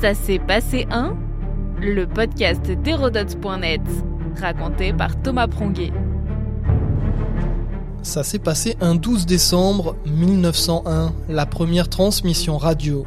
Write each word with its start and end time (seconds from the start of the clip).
Ça 0.00 0.14
s'est 0.14 0.38
passé 0.38 0.86
un 0.92 1.16
Le 1.80 2.06
podcast 2.06 2.70
d'Hérodote.net, 2.70 3.80
raconté 4.40 4.92
par 4.92 5.20
Thomas 5.20 5.48
Pronguet. 5.48 5.92
Ça 8.02 8.22
s'est 8.22 8.38
passé 8.38 8.76
un 8.80 8.94
12 8.94 9.26
décembre 9.26 9.96
1901, 10.06 11.12
la 11.28 11.46
première 11.46 11.88
transmission 11.88 12.58
radio. 12.58 13.06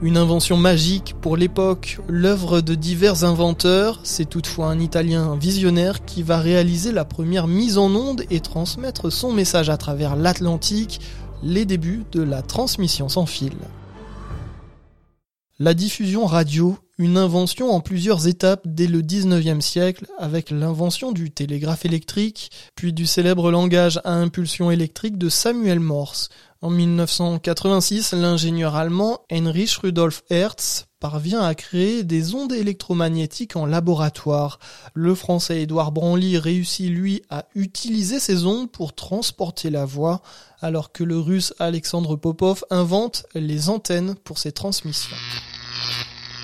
Une 0.00 0.16
invention 0.16 0.56
magique 0.56 1.16
pour 1.20 1.36
l'époque, 1.36 1.98
l'œuvre 2.06 2.60
de 2.60 2.76
divers 2.76 3.24
inventeurs, 3.24 3.98
c'est 4.04 4.28
toutefois 4.28 4.68
un 4.68 4.78
Italien 4.78 5.34
visionnaire 5.34 6.04
qui 6.04 6.22
va 6.22 6.38
réaliser 6.38 6.92
la 6.92 7.04
première 7.04 7.48
mise 7.48 7.78
en 7.78 7.92
onde 7.92 8.22
et 8.30 8.38
transmettre 8.38 9.10
son 9.10 9.32
message 9.32 9.70
à 9.70 9.76
travers 9.76 10.14
l'Atlantique, 10.14 11.00
les 11.42 11.64
débuts 11.64 12.04
de 12.12 12.22
la 12.22 12.42
transmission 12.42 13.08
sans 13.08 13.26
fil. 13.26 13.54
La 15.58 15.72
diffusion 15.72 16.26
radio, 16.26 16.76
une 16.98 17.16
invention 17.16 17.70
en 17.70 17.80
plusieurs 17.80 18.26
étapes 18.26 18.60
dès 18.66 18.86
le 18.86 19.00
19e 19.00 19.62
siècle 19.62 20.06
avec 20.18 20.50
l'invention 20.50 21.12
du 21.12 21.30
télégraphe 21.30 21.86
électrique, 21.86 22.50
puis 22.74 22.92
du 22.92 23.06
célèbre 23.06 23.50
langage 23.50 23.98
à 24.04 24.12
impulsion 24.12 24.70
électrique 24.70 25.16
de 25.16 25.30
Samuel 25.30 25.80
Morse. 25.80 26.28
En 26.60 26.68
1986, 26.68 28.12
l'ingénieur 28.12 28.74
allemand 28.74 29.20
Heinrich 29.30 29.70
Rudolf 29.82 30.24
Hertz 30.28 30.88
parvient 31.00 31.42
à 31.42 31.54
créer 31.54 32.02
des 32.04 32.34
ondes 32.34 32.52
électromagnétiques 32.52 33.56
en 33.56 33.64
laboratoire. 33.64 34.58
Le 34.92 35.14
français 35.14 35.62
Édouard 35.62 35.92
Branly 35.92 36.36
réussit 36.36 36.90
lui 36.90 37.22
à 37.30 37.46
utiliser 37.54 38.20
ces 38.20 38.44
ondes 38.44 38.70
pour 38.70 38.94
transporter 38.94 39.70
la 39.70 39.84
voix, 39.84 40.20
alors 40.60 40.92
que 40.92 41.04
le 41.04 41.18
russe 41.18 41.54
Alexandre 41.58 42.16
Popov 42.16 42.64
invente 42.70 43.26
les 43.34 43.68
antennes 43.68 44.16
pour 44.24 44.38
ses 44.38 44.52
transmissions. 44.52 45.16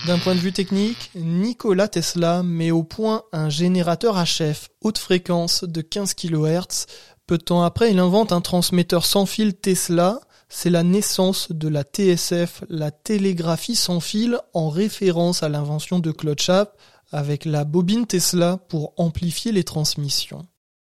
D'un 0.06 0.18
point 0.18 0.34
de 0.34 0.40
vue 0.40 0.52
technique, 0.52 1.12
Nikola 1.14 1.86
Tesla 1.86 2.42
met 2.42 2.72
au 2.72 2.82
point 2.82 3.22
un 3.32 3.48
générateur 3.48 4.16
HF 4.16 4.68
haute 4.80 4.98
fréquence 4.98 5.62
de 5.62 5.80
15 5.80 6.14
kHz. 6.14 6.86
Peu 7.28 7.38
de 7.38 7.44
temps 7.44 7.62
après, 7.62 7.92
il 7.92 8.00
invente 8.00 8.32
un 8.32 8.40
transmetteur 8.40 9.06
sans 9.06 9.26
fil 9.26 9.54
Tesla. 9.54 10.18
C'est 10.48 10.70
la 10.70 10.82
naissance 10.82 11.52
de 11.52 11.68
la 11.68 11.84
TSF, 11.84 12.64
la 12.68 12.90
télégraphie 12.90 13.76
sans 13.76 14.00
fil, 14.00 14.40
en 14.54 14.70
référence 14.70 15.44
à 15.44 15.48
l'invention 15.48 16.00
de 16.00 16.10
Claude 16.10 16.40
Schaap 16.40 16.76
avec 17.12 17.44
la 17.44 17.64
bobine 17.64 18.06
Tesla 18.06 18.58
pour 18.68 18.94
amplifier 18.96 19.52
les 19.52 19.64
transmissions. 19.64 20.46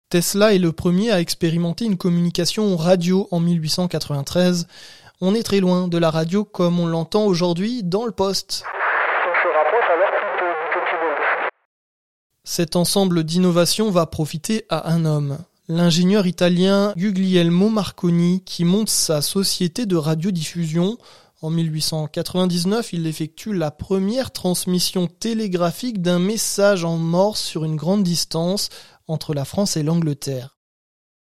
Tesla 0.09 0.53
est 0.53 0.59
le 0.59 0.71
premier 0.71 1.09
à 1.11 1.19
expérimenter 1.19 1.85
une 1.85 1.97
communication 1.97 2.77
radio 2.77 3.27
en 3.31 3.39
1893. 3.39 4.67
On 5.19 5.33
est 5.33 5.43
très 5.43 5.61
loin 5.61 5.87
de 5.87 5.97
la 5.97 6.11
radio 6.11 6.45
comme 6.45 6.79
on 6.79 6.85
l'entend 6.85 7.25
aujourd'hui 7.25 7.83
dans 7.83 8.05
le 8.05 8.11
poste. 8.11 8.63
Cet 12.51 12.75
ensemble 12.75 13.23
d'innovations 13.25 13.91
va 13.91 14.07
profiter 14.07 14.65
à 14.69 14.91
un 14.91 15.05
homme, 15.05 15.37
l'ingénieur 15.67 16.25
italien 16.25 16.95
Guglielmo 16.97 17.69
Marconi, 17.69 18.41
qui 18.43 18.65
monte 18.65 18.89
sa 18.89 19.21
société 19.21 19.85
de 19.85 19.95
radiodiffusion. 19.95 20.97
En 21.43 21.51
1899, 21.51 22.91
il 22.91 23.05
effectue 23.05 23.53
la 23.53 23.69
première 23.69 24.31
transmission 24.31 25.05
télégraphique 25.05 26.01
d'un 26.01 26.17
message 26.17 26.83
en 26.85 26.97
morse 26.97 27.39
sur 27.39 27.65
une 27.65 27.75
grande 27.75 28.01
distance 28.01 28.69
entre 29.07 29.35
la 29.35 29.45
France 29.45 29.77
et 29.77 29.83
l'Angleterre. 29.83 30.58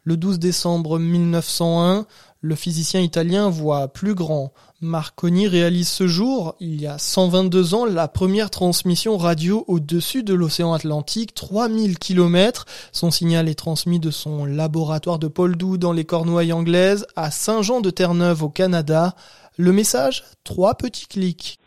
Le 0.05 0.17
12 0.17 0.41
décembre 0.41 0.99
1901, 0.99 2.07
le 2.41 2.55
physicien 2.57 3.01
italien 3.01 3.49
voit 3.49 3.87
plus 3.87 4.17
grand. 4.17 4.53
Marconi 4.81 5.47
réalise 5.47 5.89
ce 5.89 6.09
jour, 6.09 6.57
il 6.59 6.81
y 6.81 6.89
a 6.89 6.99
122 6.99 7.75
ans, 7.75 7.85
la 7.85 8.09
première 8.09 8.51
transmission 8.51 9.17
radio 9.17 9.65
au-dessus 9.69 10.25
de 10.25 10.35
l'océan 10.35 10.73
Atlantique, 10.73 11.35
3000 11.35 12.01
km. 12.01 12.67
Son 12.91 13.13
signal 13.13 13.49
est 13.49 13.55
transmis 13.55 14.01
de 14.01 14.11
son 14.11 14.45
laboratoire 14.45 15.21
de 15.21 15.29
Poldhu 15.29 15.79
dans 15.79 15.93
les 15.93 16.05
Cornouailles 16.05 16.53
anglaises 16.53 17.07
à 17.15 17.31
Saint-Jean-de-Terre-Neuve 17.31 18.43
au 18.43 18.49
Canada. 18.49 19.15
Le 19.57 19.73
message, 19.73 20.25
trois 20.43 20.75
petits 20.75 21.07
clics 21.07 21.61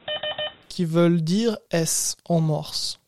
qui 0.68 0.84
veulent 0.84 1.22
dire 1.22 1.58
S 1.72 2.18
en 2.26 2.42
morse. 2.42 3.00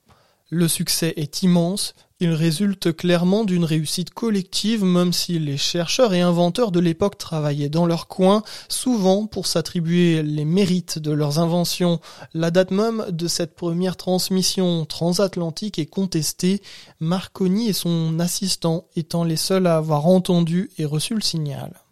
Le 0.50 0.70
succès 0.70 1.14
est 1.18 1.44
immense, 1.44 1.94
il 2.20 2.32
résulte 2.32 2.96
clairement 2.96 3.44
d'une 3.44 3.66
réussite 3.66 4.12
collective 4.12 4.84
même 4.84 5.12
si 5.12 5.40
les 5.40 5.58
chercheurs 5.58 6.14
et 6.14 6.22
inventeurs 6.22 6.72
de 6.72 6.80
l'époque 6.80 7.18
travaillaient 7.18 7.68
dans 7.68 7.86
leur 7.86 8.08
coin, 8.08 8.44
souvent 8.70 9.28
pour 9.28 9.46
s'attribuer 9.46 10.24
les 10.24 10.46
mérites 10.46 11.00
de 11.00 11.12
leurs 11.12 11.40
inventions. 11.40 12.00
La 12.34 12.50
date 12.50 12.72
même 12.72 13.06
de 13.12 13.28
cette 13.28 13.56
première 13.56 13.98
transmission 13.98 14.86
transatlantique 14.86 15.80
est 15.80 15.86
contestée, 15.86 16.62
Marconi 17.02 17.68
et 17.68 17.74
son 17.74 18.18
assistant 18.20 18.88
étant 18.96 19.26
les 19.26 19.36
seuls 19.36 19.68
à 19.68 19.76
avoir 19.76 20.08
entendu 20.08 20.72
et 20.78 20.86
reçu 20.86 21.14
le 21.14 21.22
signal. 21.22 21.87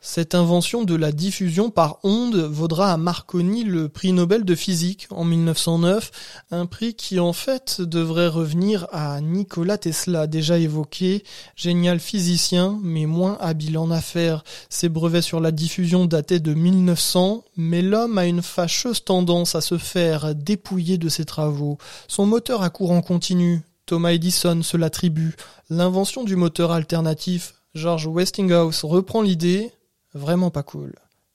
Cette 0.00 0.36
invention 0.36 0.84
de 0.84 0.94
la 0.94 1.10
diffusion 1.10 1.70
par 1.70 1.98
onde 2.04 2.36
vaudra 2.36 2.92
à 2.92 2.96
Marconi 2.96 3.64
le 3.64 3.88
prix 3.88 4.12
Nobel 4.12 4.44
de 4.44 4.54
physique 4.54 5.08
en 5.10 5.24
1909, 5.24 6.12
un 6.52 6.66
prix 6.66 6.94
qui 6.94 7.18
en 7.18 7.32
fait 7.32 7.80
devrait 7.80 8.28
revenir 8.28 8.86
à 8.92 9.20
Nikola 9.20 9.76
Tesla, 9.76 10.28
déjà 10.28 10.56
évoqué, 10.56 11.24
génial 11.56 11.98
physicien 11.98 12.78
mais 12.80 13.06
moins 13.06 13.38
habile 13.40 13.76
en 13.76 13.90
affaires. 13.90 14.44
Ses 14.68 14.88
brevets 14.88 15.20
sur 15.20 15.40
la 15.40 15.50
diffusion 15.50 16.06
dataient 16.06 16.38
de 16.38 16.54
1900, 16.54 17.42
mais 17.56 17.82
l'homme 17.82 18.18
a 18.18 18.26
une 18.26 18.42
fâcheuse 18.42 19.02
tendance 19.02 19.56
à 19.56 19.60
se 19.60 19.78
faire 19.78 20.32
dépouiller 20.36 20.96
de 20.96 21.08
ses 21.08 21.24
travaux. 21.24 21.76
Son 22.06 22.24
moteur 22.24 22.62
à 22.62 22.70
courant 22.70 23.02
continu, 23.02 23.62
Thomas 23.84 24.12
Edison 24.12 24.62
se 24.62 24.76
l'attribue. 24.76 25.34
L'invention 25.70 26.22
du 26.22 26.36
moteur 26.36 26.70
alternatif, 26.70 27.54
George 27.74 28.06
Westinghouse 28.06 28.84
reprend 28.84 29.22
l'idée, 29.22 29.72
Vraiment 30.14 30.50
pas 30.50 30.62
cool. 30.62 30.94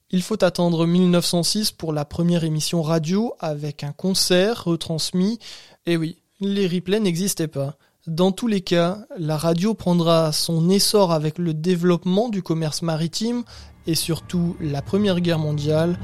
Il 0.10 0.22
faut 0.22 0.44
attendre 0.44 0.86
1906 0.86 1.72
pour 1.72 1.92
la 1.92 2.06
première 2.06 2.44
émission 2.44 2.82
radio 2.82 3.34
avec 3.40 3.84
un 3.84 3.92
concert 3.94 4.64
retransmis. 4.66 5.40
Et 5.86 5.98
oui, 5.98 6.18
les 6.40 6.68
replays 6.68 7.00
n'existaient 7.00 7.48
pas. 7.48 7.78
Dans 8.06 8.32
tous 8.32 8.48
les 8.48 8.62
cas, 8.62 9.00
la 9.18 9.38
radio 9.38 9.74
prendra 9.74 10.32
son 10.32 10.70
essor 10.70 11.12
avec 11.14 11.38
le 11.38 11.54
développement 11.54 12.30
du 12.30 12.44
commerce 12.44 12.82
maritime 12.82 13.44
et 13.88 13.96
surtout 13.96 14.56
la 14.60 14.82
Première 14.82 15.20
Guerre 15.22 15.40
mondiale, 15.40 15.98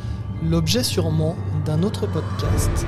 l'objet 0.44 0.84
sûrement 0.84 1.36
d'un 1.66 1.84
autre 1.84 2.08
podcast. 2.08 2.88